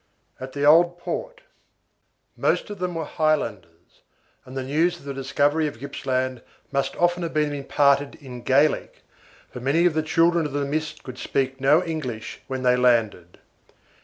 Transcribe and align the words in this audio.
AT 0.39 0.53
THE 0.53 0.65
OLD 0.65 0.97
PORT. 0.97 1.41
Most 2.35 2.71
of 2.71 2.79
them 2.79 2.95
were 2.95 3.05
Highlanders, 3.05 4.01
and 4.45 4.57
the 4.57 4.63
news 4.63 4.97
of 4.97 5.03
the 5.03 5.13
discovery 5.13 5.67
of 5.67 5.79
Gippsland 5.79 6.41
must 6.71 6.95
often 6.95 7.21
have 7.21 7.35
been 7.35 7.53
imparted 7.53 8.15
in 8.15 8.41
Gaelic, 8.41 9.03
for 9.51 9.59
many 9.59 9.85
of 9.85 9.93
the 9.93 10.01
children 10.01 10.47
of 10.47 10.53
the 10.53 10.65
mist 10.65 11.03
could 11.03 11.19
speak 11.19 11.61
no 11.61 11.83
English 11.83 12.39
when 12.47 12.63
they 12.63 12.75
landed. 12.75 13.37